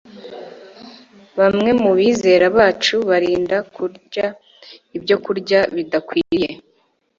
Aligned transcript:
bamwe 1.37 1.69
mu 1.81 1.91
bizera 1.97 2.45
bacu 2.57 2.95
birinda 3.09 3.57
kurya 3.75 4.25
ibyokurya 4.97 5.59
bidakwiriye 5.75 6.49